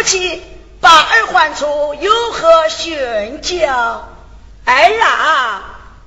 [0.00, 0.42] 母亲
[0.80, 4.08] 把儿唤出，有何训教？
[4.64, 5.62] 儿啊，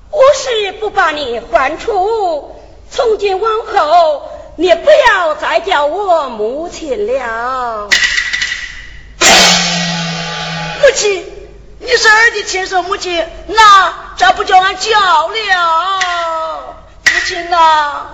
[0.09, 7.87] 我是不把你唤出，从今往后，你不要再叫我母亲了。
[10.81, 11.31] 母亲。
[11.77, 16.75] 你是儿的亲生母亲，那这不叫俺叫了？
[17.05, 18.07] 母亲呐，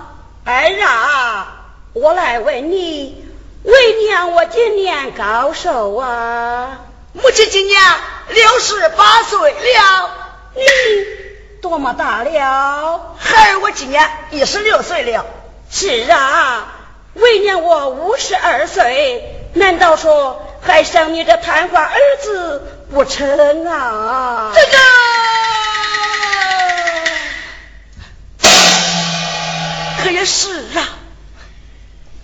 [0.44, 1.48] 儿啊，
[1.94, 3.24] 我来问你，
[3.62, 6.78] 为娘我今年高寿啊？
[7.12, 7.80] 母亲今年
[8.28, 10.10] 六十八岁了。
[10.54, 10.62] 你
[11.60, 13.16] 多么大了？
[13.18, 15.26] 孩儿我今年一十六岁了。
[15.70, 16.72] 是啊，
[17.14, 22.62] 为娘我五十二岁，难道说还生你这贪花儿子？
[22.92, 24.52] 不成啊！
[24.52, 24.78] 这个
[30.02, 30.88] 可也是啊，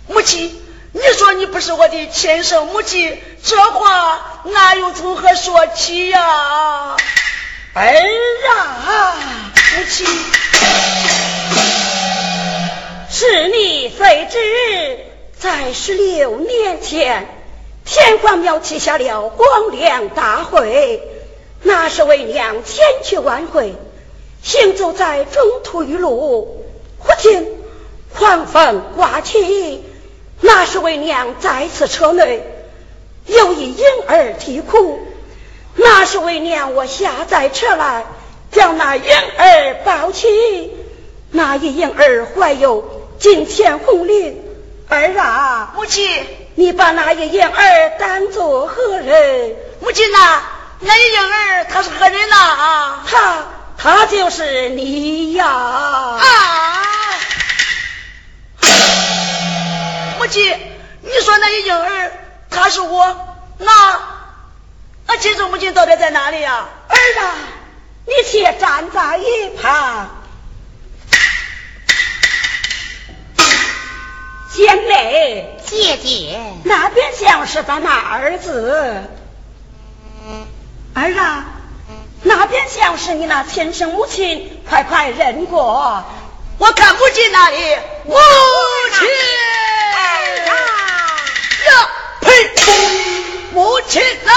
[0.07, 0.61] 母亲，
[0.99, 6.97] 你说你不是我的亲生母亲，这话哪又从何说起呀？
[7.73, 9.15] 哎呀，
[9.53, 10.07] 母亲，
[13.11, 14.99] 是你虽知，
[15.37, 17.27] 在十六年前。
[17.85, 21.01] 天皇庙旗下了光亮大会，
[21.61, 23.75] 那是为娘千去晚会。
[24.41, 26.65] 行走在中途雨路，
[26.97, 27.47] 忽听
[28.17, 29.85] 狂风刮起，
[30.41, 32.43] 那是为娘在此车内
[33.25, 34.99] 有一婴儿啼哭，
[35.75, 38.05] 那是为娘我下在车来
[38.51, 39.03] 将那婴
[39.37, 40.27] 儿抱起，
[41.31, 44.33] 那一婴儿怀有金钱红绫。
[44.89, 46.09] 儿啊，母亲。
[46.55, 49.55] 你把那一婴儿当作何人？
[49.79, 50.41] 母亲呐，
[50.79, 52.35] 那一婴儿他是何人呐？
[52.35, 53.45] 啊他
[53.77, 55.45] 他就是你呀！
[55.45, 56.76] 啊！
[61.01, 62.11] 你说那一婴儿
[62.49, 64.01] 他是我，那
[65.05, 66.67] 那亲生母亲到底在哪里呀？
[66.87, 67.35] 儿啊，
[68.05, 70.09] 你且站在一旁。
[74.53, 79.03] 姐妹，姐姐，那边像是咱那儿子。
[80.95, 81.45] 儿啊，
[82.23, 86.03] 那边像是你那亲生母亲，快快认过。
[86.57, 88.15] 我看母亲那里，母
[88.97, 89.07] 亲
[91.65, 91.89] 呀，
[92.21, 92.49] 呸，
[93.51, 94.31] 母亲啊，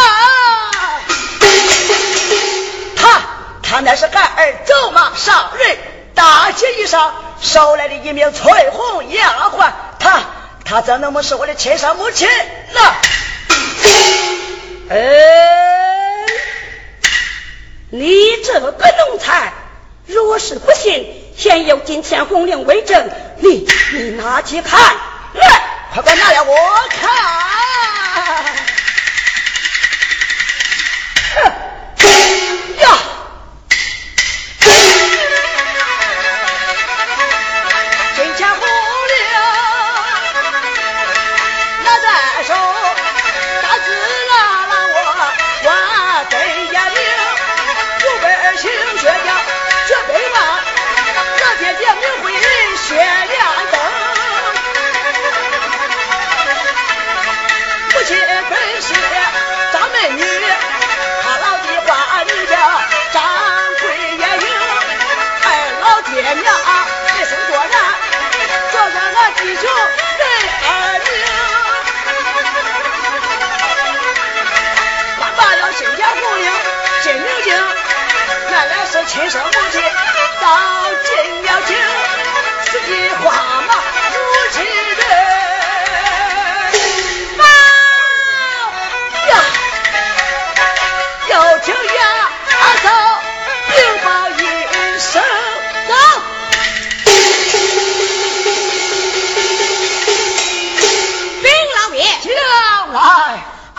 [2.97, 3.23] 他
[3.63, 5.77] 他那是孩儿走马上任，
[6.15, 9.71] 大街衣裳收来的一名翠红丫鬟。
[9.99, 10.23] 他
[10.65, 12.81] 他怎能么是我的亲生母亲呢？
[14.91, 14.99] 哎，
[17.91, 19.53] 你这个奴才，
[20.07, 21.07] 若是不信，
[21.37, 23.09] 现有金钱红绫为证，
[23.39, 24.97] 你你拿去看，
[25.33, 26.57] 快快拿来我
[26.91, 27.01] 看。
[79.07, 79.83] 亲生母亲
[80.41, 80.47] 到
[81.05, 81.77] 尽了情，
[82.67, 82.89] 四季
[83.25, 83.33] 花
[83.67, 84.19] 马母
[84.53, 85.01] 亲人。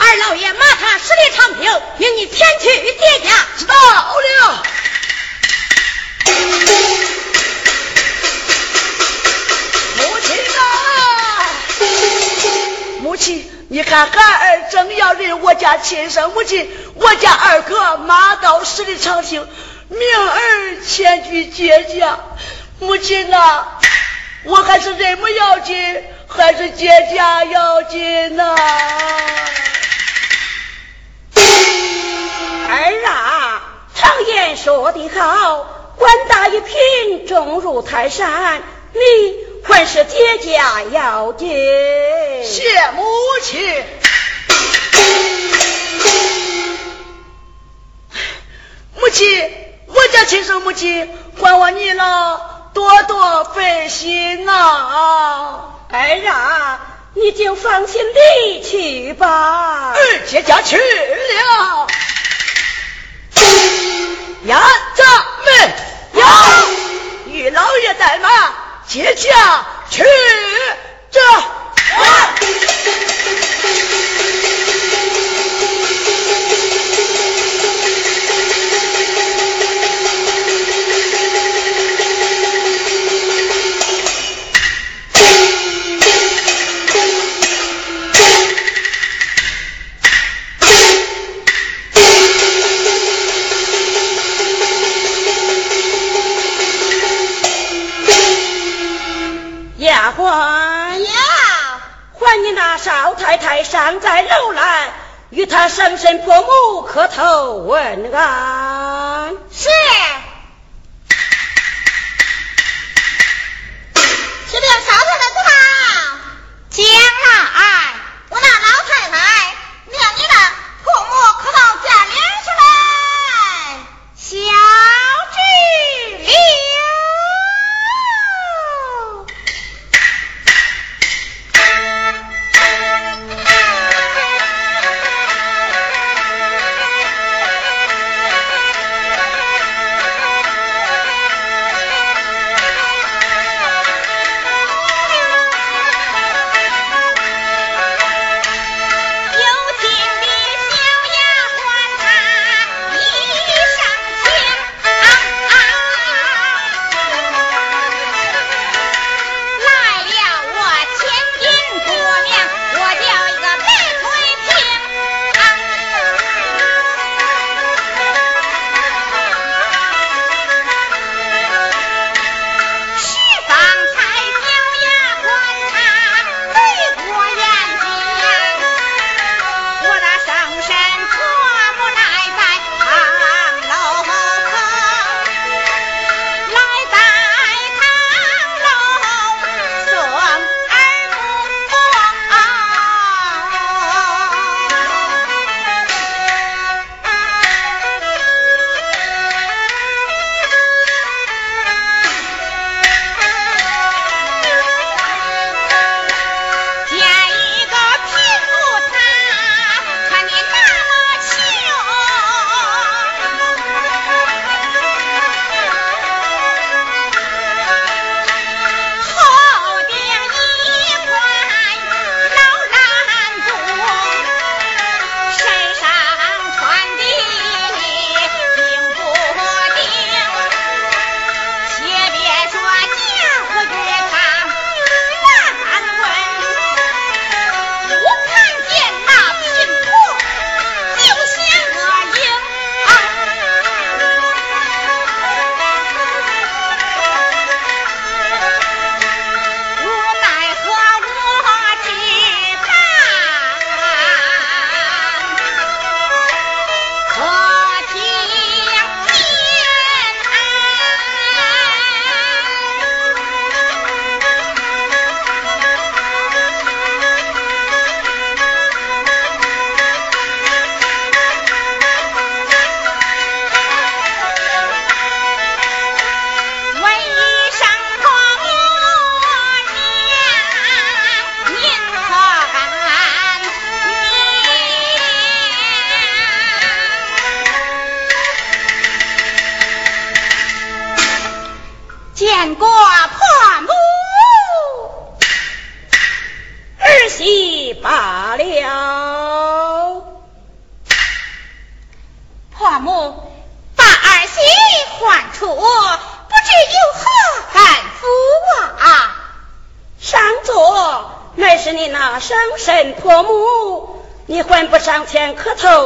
[0.04, 3.30] 二老爷马他十里长亭，命你前去接驾。
[3.58, 4.31] 知道了。
[13.74, 19.48] 你看孩儿正要认我家亲生母亲，我家二哥马到十里长亭，
[19.88, 22.20] 命儿前去接驾。
[22.82, 23.80] 母亲啊，
[24.44, 28.56] 我还是认母要紧，还是接驾要紧呐？
[32.68, 33.62] 儿啊，
[33.96, 39.00] 常言说得好，官大一品，重如泰山，你
[39.64, 41.50] 还是姐家要紧。
[42.44, 43.04] 谢母
[43.44, 43.84] 亲。
[48.96, 49.52] 母亲，
[49.88, 51.10] 我家亲生母亲，
[51.40, 55.74] 还望你了，多多费心呐。
[55.90, 56.80] 儿啊，
[57.14, 59.94] 你就放心离去吧。
[59.94, 61.88] 儿接驾去了。
[69.22, 69.30] 接
[105.62, 108.71] 与她生身婆母磕头问安。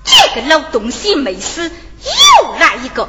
[0.05, 3.09] 这个老东西没死，又来一个。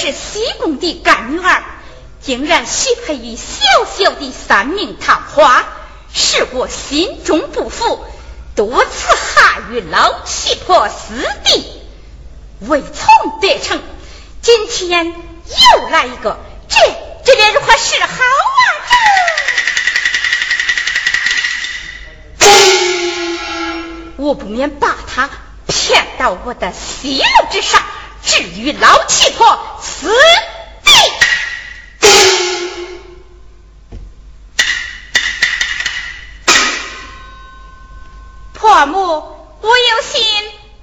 [0.00, 1.62] 是西宫的干女儿。
[2.22, 5.64] 竟然许配于小小的三名探花，
[6.12, 8.04] 使我心中不服，
[8.54, 11.82] 多次害于老七婆私地，
[12.60, 13.80] 未曾得逞。
[14.42, 16.38] 今天又来一个，
[16.68, 16.76] 这
[17.24, 18.64] 这该如何是好啊？
[22.38, 22.46] 这
[24.16, 25.30] 我不免把他
[25.66, 27.82] 骗到我的西楼之上，
[28.22, 29.58] 至于老七婆
[30.00, 30.08] 死。
[38.54, 40.22] 婆母，我有心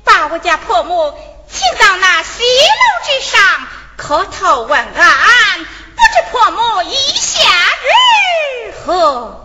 [0.03, 1.13] 把我家婆母
[1.49, 7.39] 请到那西楼之上磕头问安，不知婆母意下
[7.83, 9.43] 如何？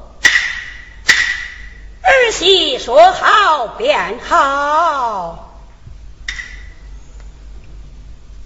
[2.02, 5.48] 儿媳说好便好。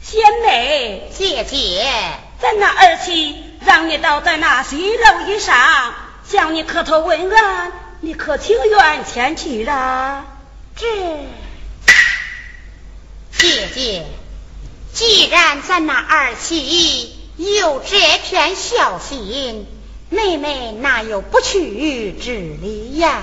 [0.03, 1.83] 贤妹，姐姐，
[2.43, 5.95] 咱那儿媳让你倒在那西楼以上，
[6.29, 7.73] 向你磕头问安。
[8.03, 10.27] 你可情愿前去啊？
[10.77, 10.87] 这
[13.33, 14.05] 姐姐，
[14.93, 19.67] 既然咱那儿媳有这片孝心，
[20.11, 23.23] 妹妹哪有不去之理呀？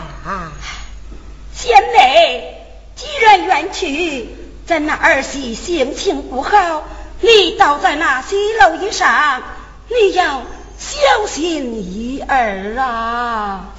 [1.55, 4.29] 贤妹，既然愿去，
[4.65, 6.83] 咱那儿媳性情不好，
[7.23, 9.41] 你倒在那西楼以上，
[9.87, 10.41] 你要
[10.77, 13.69] 小心一二啊！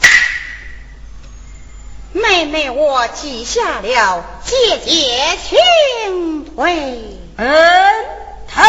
[2.14, 7.18] 妹妹，我记下了，姐姐请回。
[7.36, 7.46] 嗯，
[8.48, 8.64] 疼。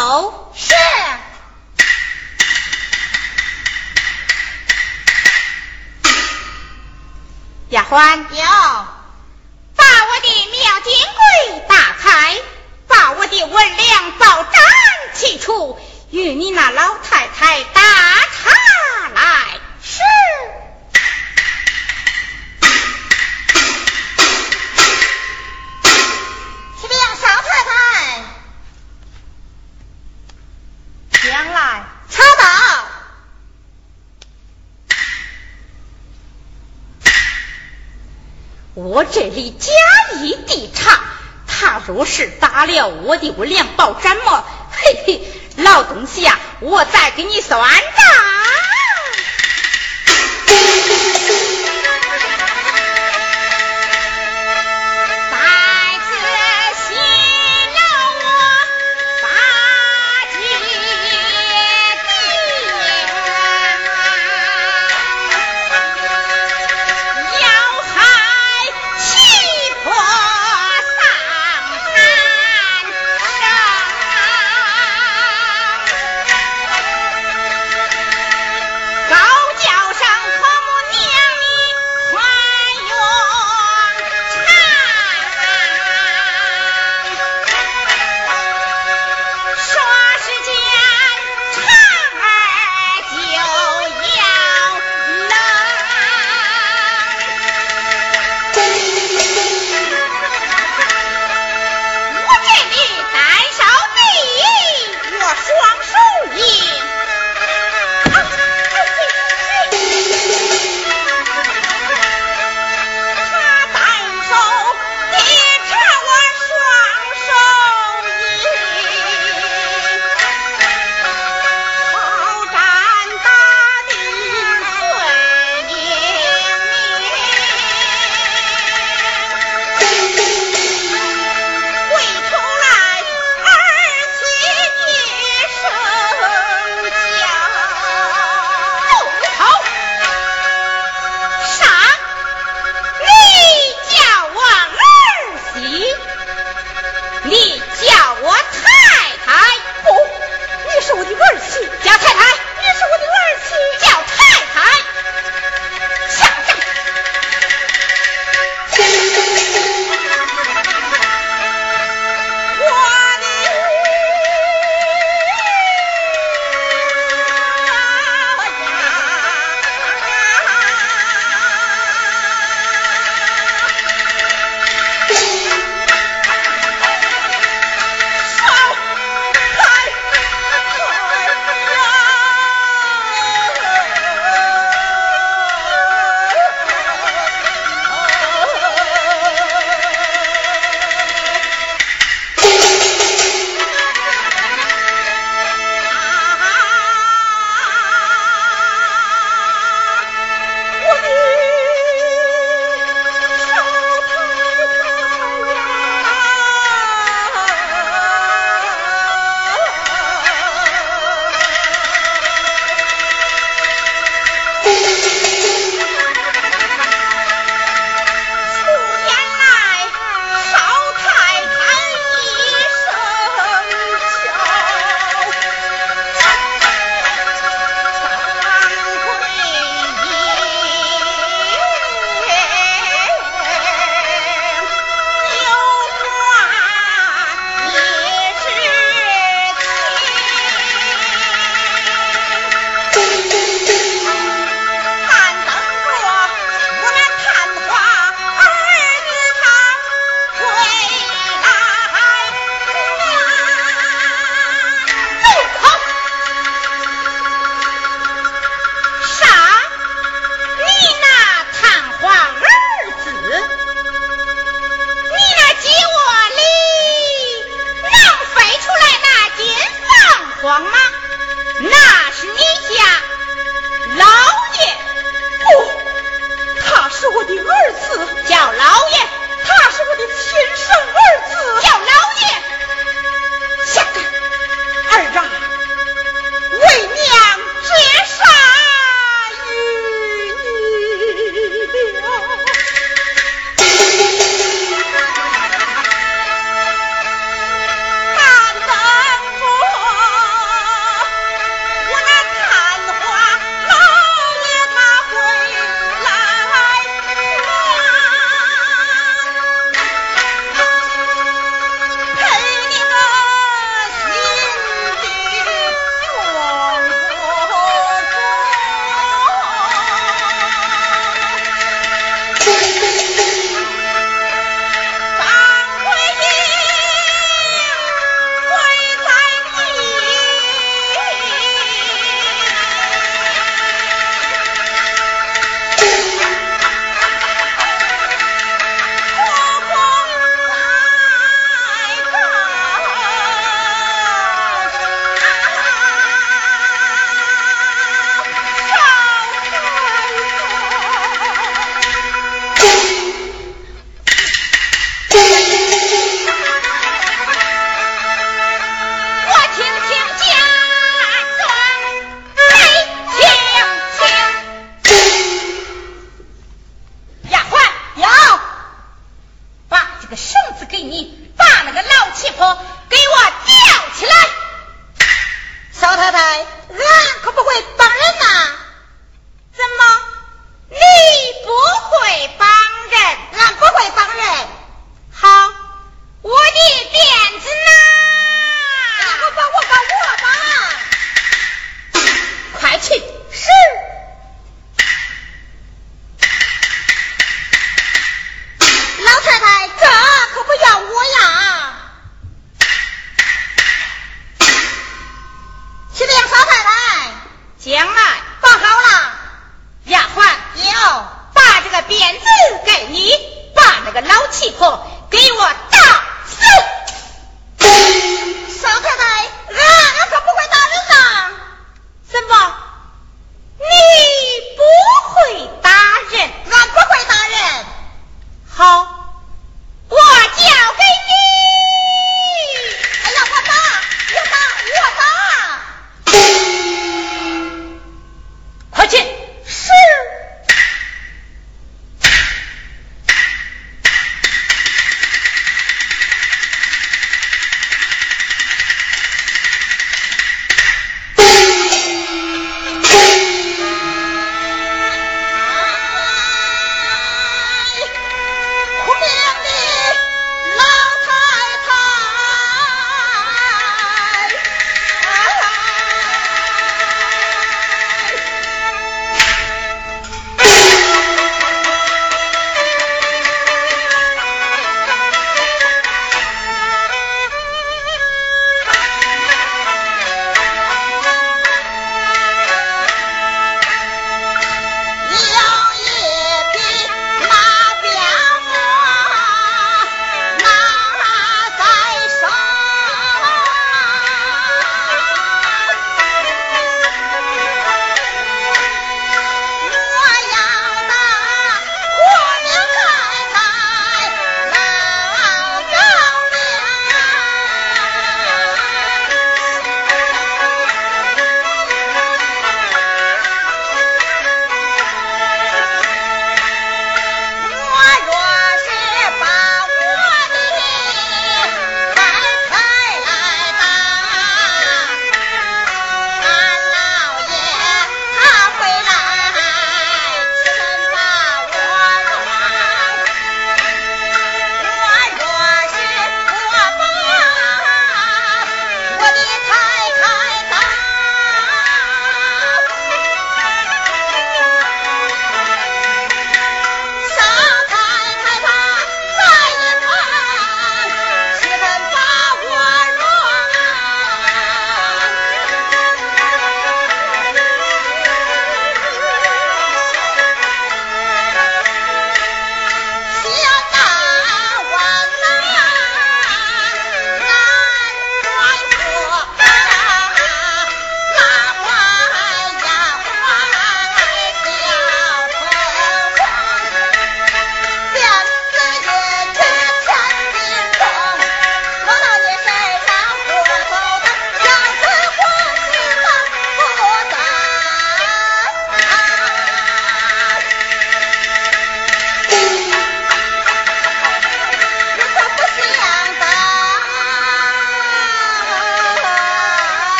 [0.00, 0.52] 候。
[0.56, 0.74] 是。
[7.68, 8.44] 丫鬟，有，
[9.76, 12.36] 把我的庙金柜打开，
[12.88, 14.52] 把我的文粮宝盏
[15.14, 15.78] 取出，
[16.10, 18.50] 与你那老太太打茶
[19.14, 19.60] 来。
[19.84, 20.00] 是。
[26.80, 27.70] 启禀少太太，
[31.22, 32.44] 将来茶到。
[38.74, 39.68] 我这里假
[40.20, 41.00] 意地查，
[41.46, 44.44] 他若是打了我的文粮宝斩么？
[44.70, 45.20] 嘿嘿，
[45.56, 47.80] 老东西呀，我再给你算账。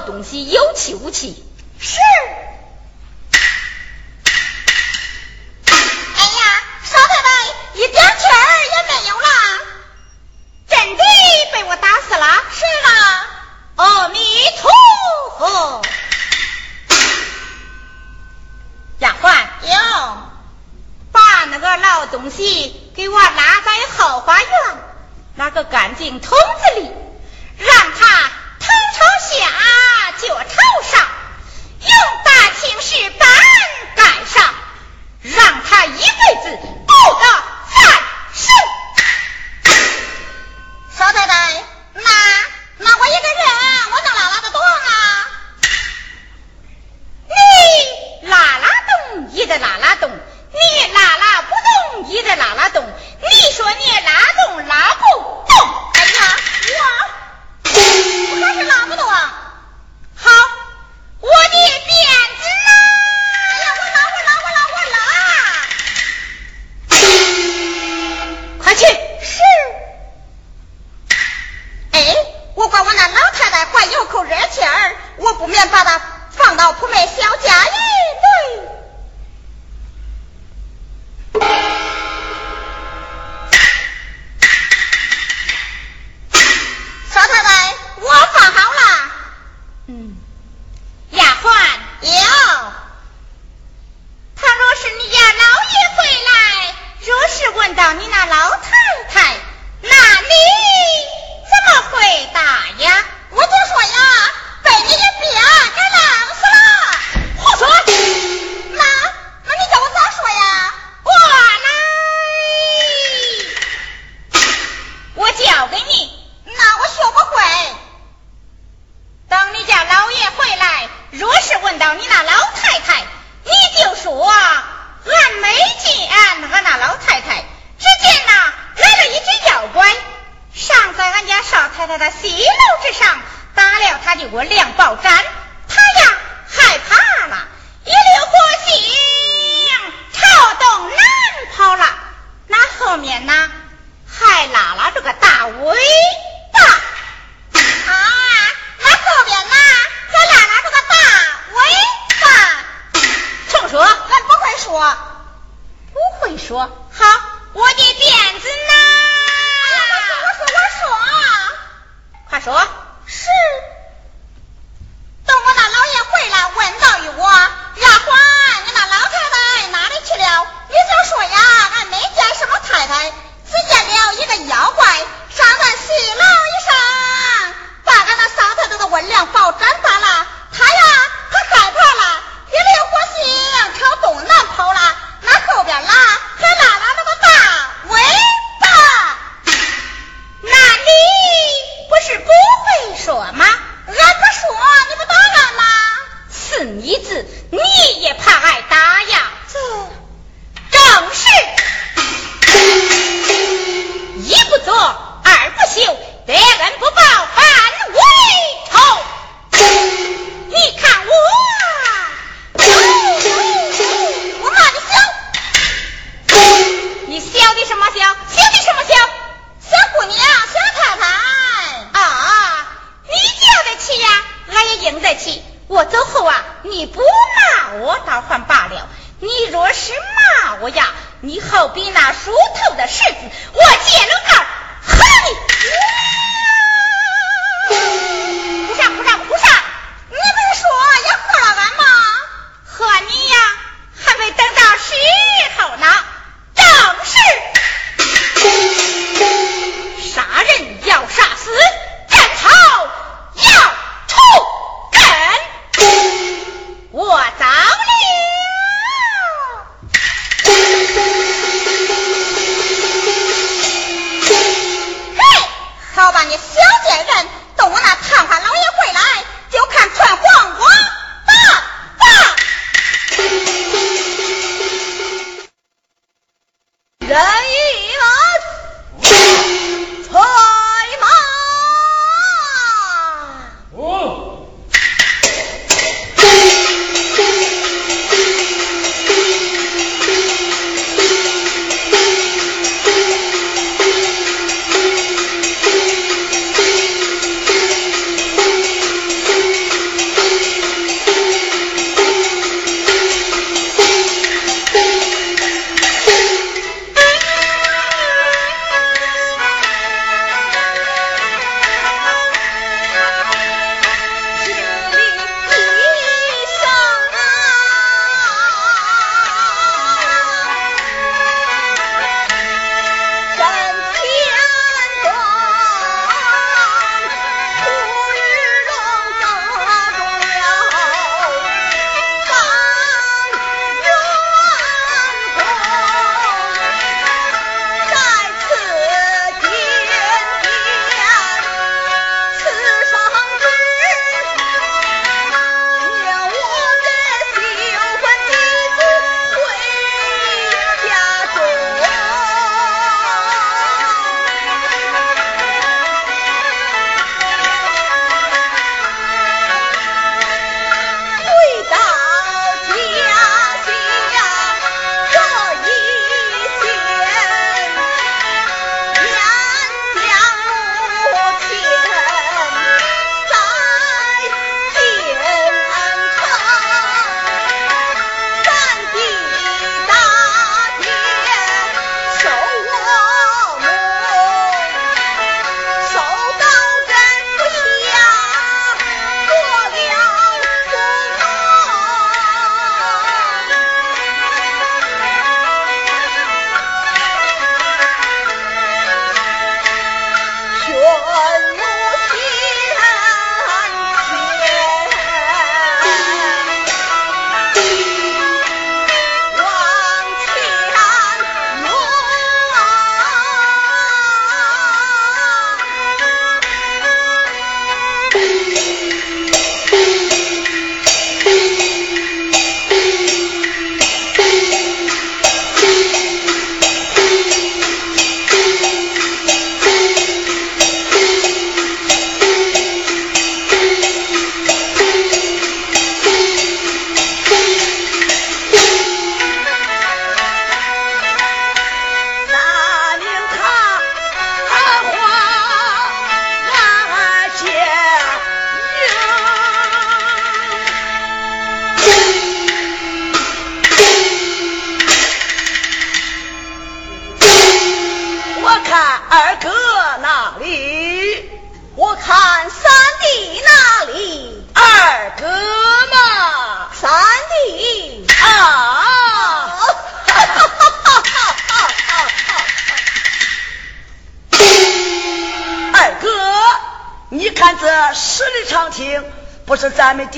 [0.00, 1.36] 东西有气无气？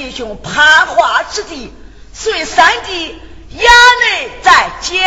[0.03, 1.73] 弟兄攀花之地，
[2.13, 3.23] 随三弟
[3.57, 3.63] 衙
[4.01, 5.01] 内在讲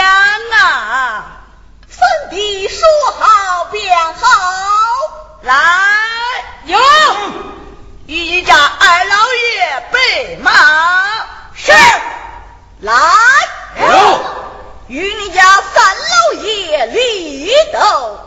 [0.58, 1.42] 啊。
[1.90, 2.88] 三弟说
[3.20, 4.30] 好便好，
[5.42, 5.54] 来
[6.64, 6.80] 有，
[8.06, 10.54] 与你家二老爷备马。
[11.56, 11.74] 是，
[12.80, 12.94] 来
[13.82, 14.20] 有，
[14.88, 18.25] 与你家三老爷立斗。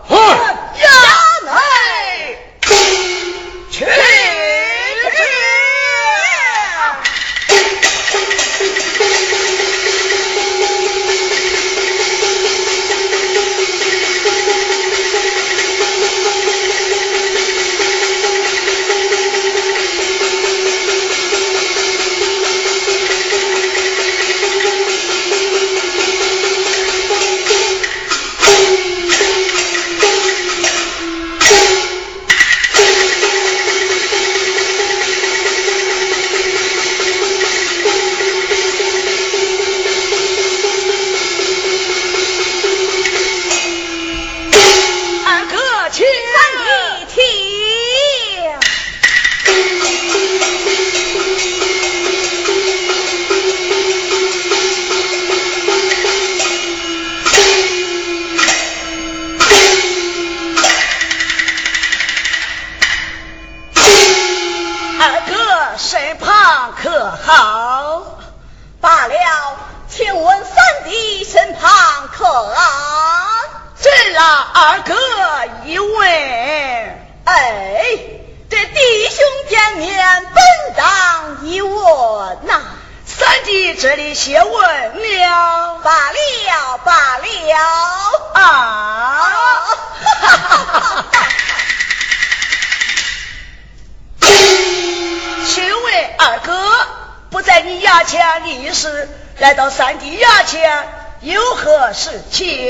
[99.38, 100.88] 来到三弟衙前
[101.20, 102.68] 有何事情？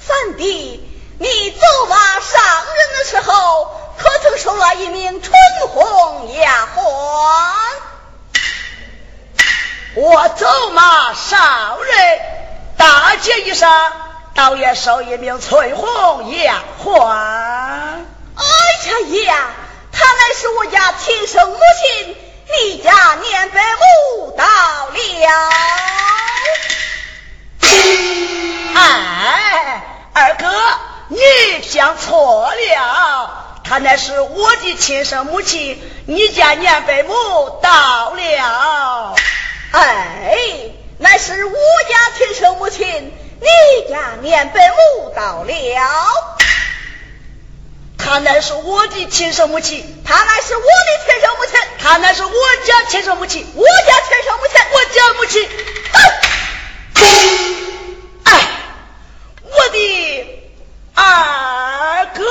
[0.00, 0.82] 三弟，
[1.18, 2.42] 你走马上
[2.76, 5.32] 任的时候，可曾收了一名春
[5.68, 6.80] 红丫鬟？
[9.96, 12.20] 我走马上任，
[12.86, 13.68] 大街一上，
[14.32, 17.00] 倒也收一名翠红丫鬟。
[17.02, 18.44] 哎
[18.86, 19.50] 呀呀，
[19.90, 22.16] 她乃是我家亲生母亲。
[22.46, 23.60] 你家年百
[24.14, 24.96] 五到了，
[28.74, 29.82] 哎，
[30.12, 30.46] 二哥，
[31.08, 31.18] 你
[31.68, 33.30] 想错了，
[33.64, 35.82] 她乃是我的亲生母亲。
[36.06, 39.16] 你家年百母到了，
[39.72, 40.36] 哎，
[40.98, 43.12] 乃是我家亲生母亲。
[43.38, 43.46] 你
[43.90, 45.52] 家年百母到了。
[47.98, 50.68] 她乃是我的亲生母亲，她乃是我的
[51.04, 52.32] 亲生母亲，她乃是我
[52.66, 55.48] 家亲生母亲，我家亲生母亲，我家母亲。
[58.24, 58.48] 哎，
[59.42, 60.42] 我的
[60.94, 62.24] 二哥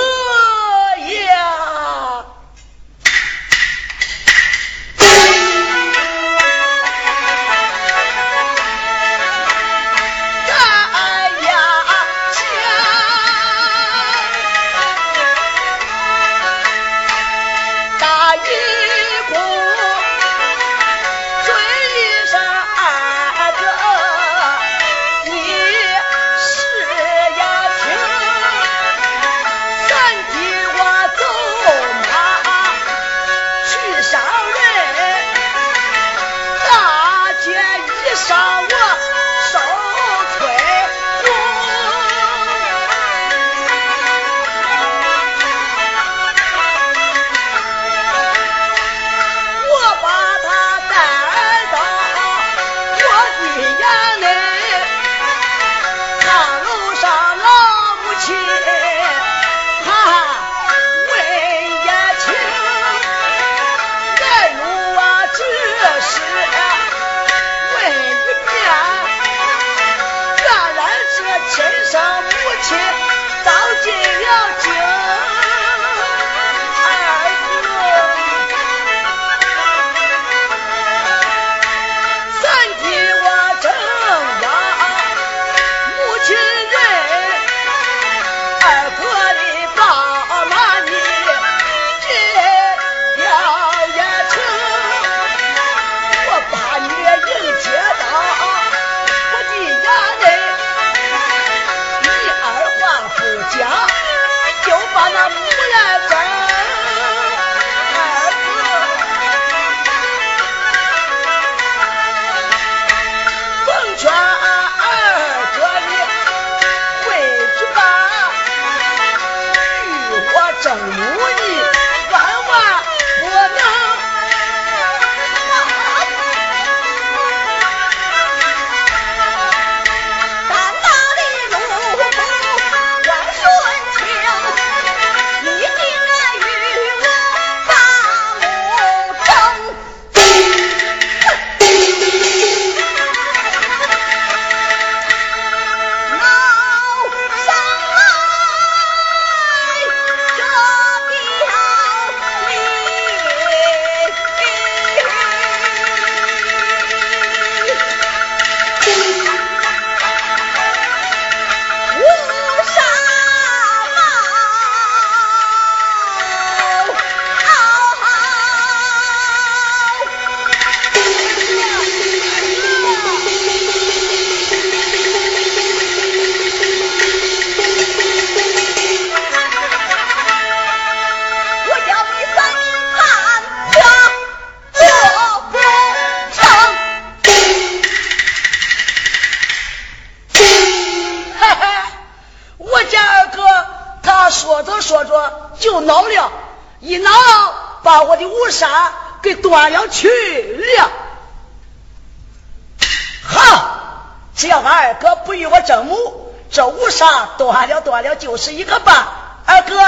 [207.95, 209.39] 断了就是一个吧。
[209.45, 209.79] 二哥，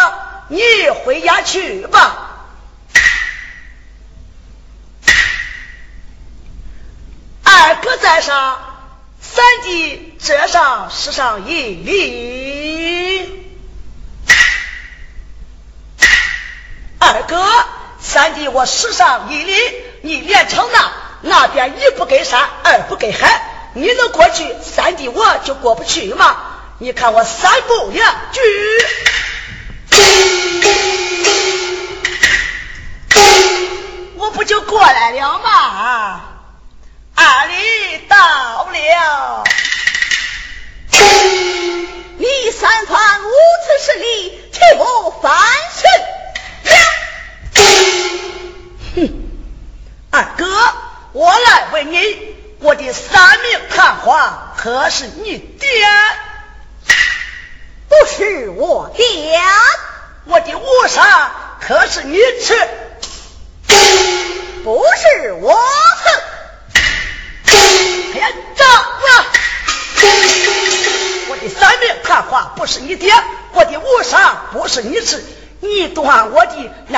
[0.48, 0.62] 你
[1.04, 2.46] 回家去吧。
[7.44, 8.60] 二哥在上，
[9.20, 13.46] 三弟这上施上一礼。
[17.00, 17.46] 二哥，
[18.00, 19.54] 三弟我施上一礼，
[20.02, 20.92] 你连城那
[21.24, 23.42] 那边一不给山，二不给海，
[23.74, 26.47] 你能过去，三弟我就过不去吗？
[26.80, 28.42] 你看我三步两举，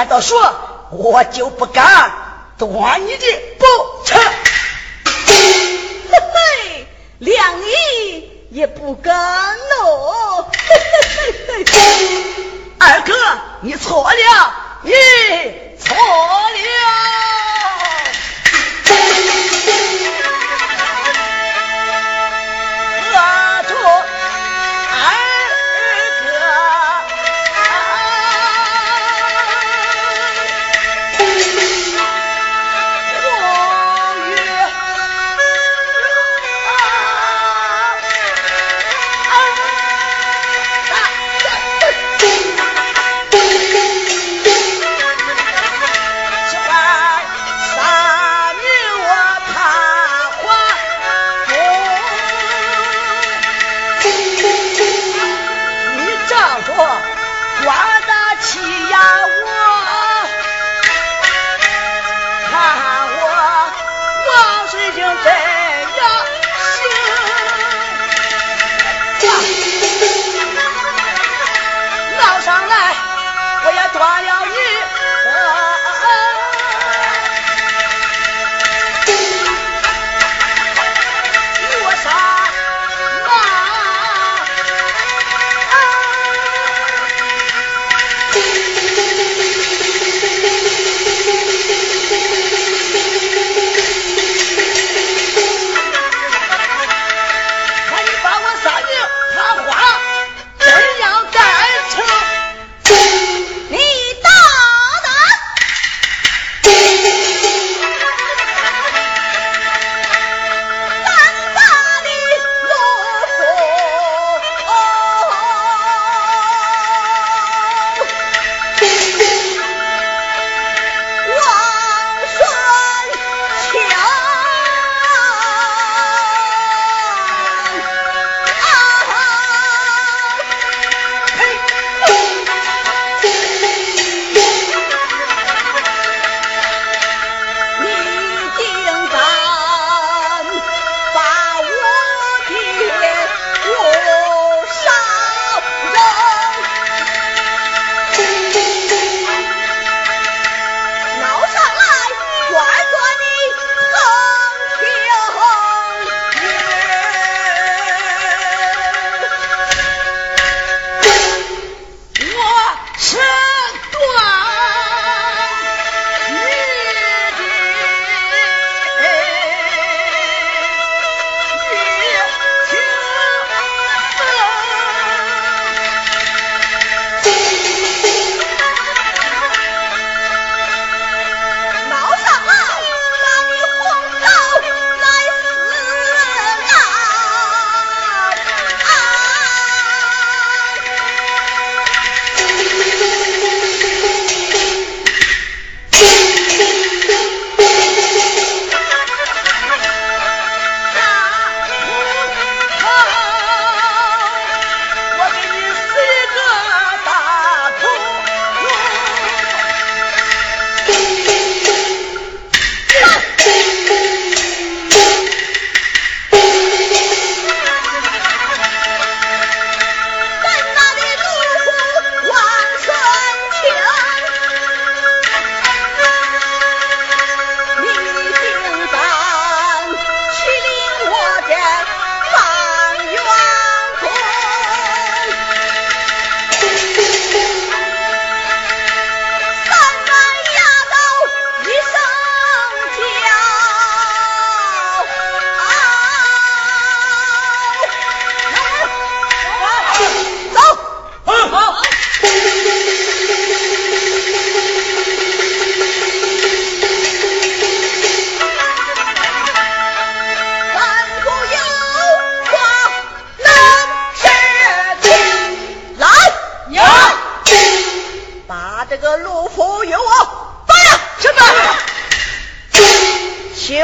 [0.09, 0.53] 的，难道说
[0.91, 2.11] 我就不敢
[2.57, 3.25] 断你的
[3.59, 3.65] 不
[4.05, 4.19] 成？
[5.27, 5.33] 嘿
[6.09, 6.87] 嘿，
[7.21, 9.13] 谅你也不敢
[9.55, 10.45] 喽！
[10.51, 10.75] 嘿
[11.47, 12.23] 嘿嘿，
[12.79, 13.13] 二哥，
[13.61, 14.91] 你错了，你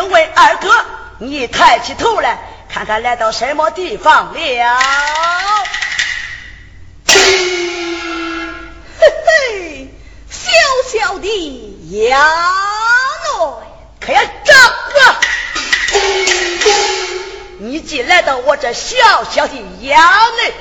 [0.05, 0.69] 问二哥
[1.19, 2.37] 你抬起头来，
[2.69, 4.79] 看看来到什么地方了？
[7.07, 7.15] 嘿
[8.99, 9.89] 嘿，
[10.29, 10.51] 小
[10.91, 11.27] 小的
[11.91, 13.63] 衙内，
[13.99, 15.19] 可要长啊！
[17.59, 19.95] 你既来到我这小小的衙
[20.35, 20.53] 内，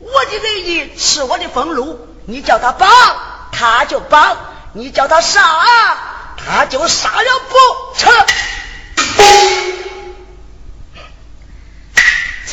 [0.00, 2.90] 我的人意吃我的俸禄，你叫他帮，
[3.52, 4.36] 他就帮；
[4.72, 5.40] 你叫他杀，
[6.36, 7.56] 他就杀了不
[7.96, 8.12] 成。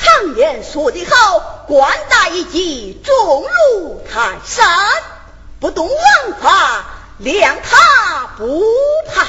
[0.04, 4.68] 常言说得好，官大一级，重如泰山，
[5.60, 5.96] 不动王
[6.42, 6.86] 法，
[7.20, 8.64] 量他不
[9.14, 9.28] 怕。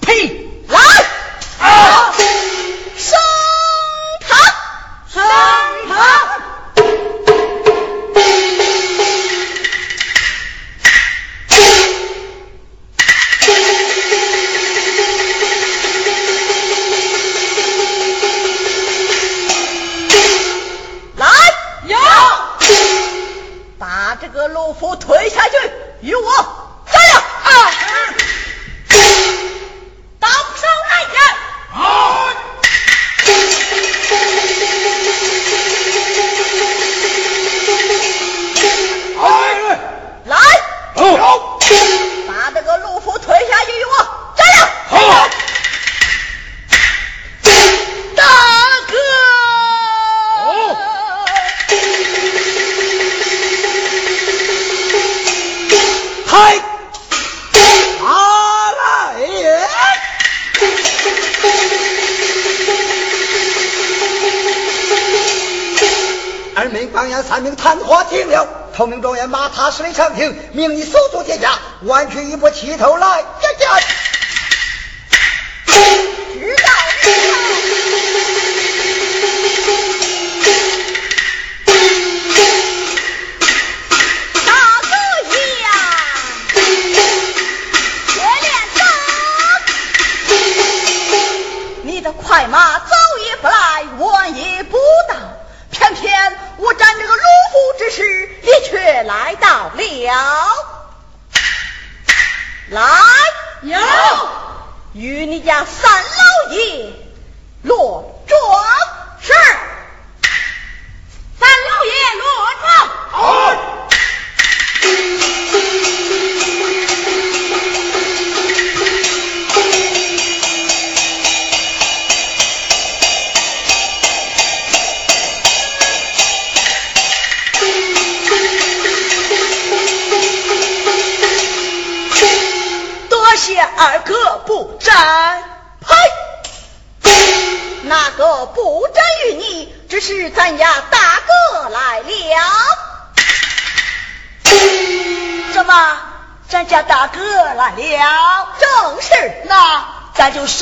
[0.00, 0.48] 呸！
[0.68, 0.78] 来，
[1.60, 2.14] 啊！
[2.96, 3.18] 升
[4.20, 4.38] 堂，
[5.12, 5.22] 升
[5.88, 5.98] 堂。
[24.82, 25.70] 给我退下去
[26.00, 26.71] 与我。
[66.62, 73.24] 二名榜眼三名探花停了，头名状元马踏十里长亭，命你手足天下，弯曲一步齐头来，呀
[73.80, 73.80] 呀！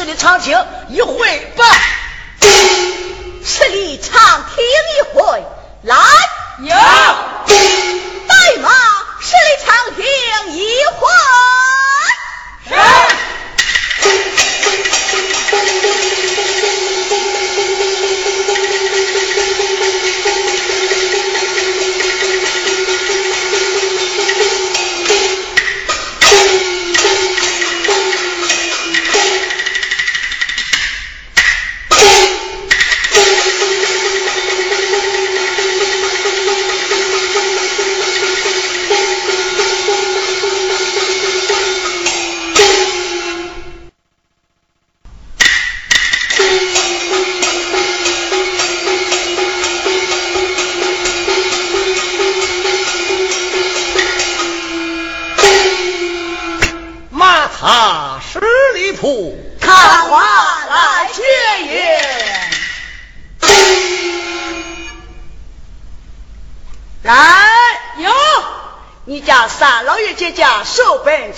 [0.01, 0.57] 咱就十里长亭
[0.89, 1.15] 一回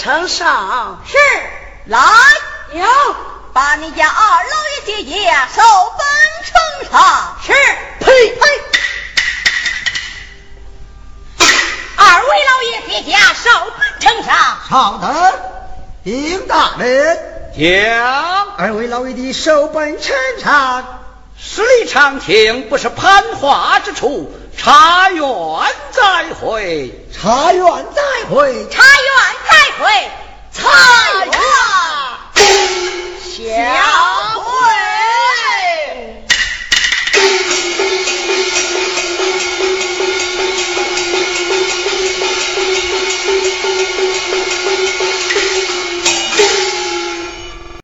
[0.03, 1.01] 呈上。
[1.07, 1.17] 是，
[1.85, 2.01] 来，
[2.73, 2.85] 有
[3.53, 5.63] 把你家二老爷姐姐手
[5.97, 6.05] 本
[6.45, 7.37] 呈上。
[7.47, 7.53] 是。
[8.01, 8.41] 呸呸！
[11.95, 13.49] 二位老爷姐家手
[13.79, 14.35] 本呈上。
[14.69, 15.33] 稍等，
[16.03, 17.17] 丁大人，
[17.57, 20.99] 讲二位老爷的手本呈上。
[21.39, 25.25] 十里长亭不是攀花之处，茶园
[25.93, 27.07] 再会。
[27.13, 28.69] 茶园再会。
[28.69, 28.83] 茶
[29.83, 30.11] 园
[30.51, 30.63] 再